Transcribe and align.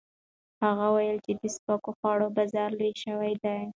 هغه 0.63 0.85
وویل 0.93 1.17
چې 1.25 1.31
د 1.39 1.41
سپکو 1.55 1.91
خوړو 1.99 2.27
بازار 2.37 2.69
لوی 2.79 2.93
شوی 3.03 3.33
دی. 3.43 3.61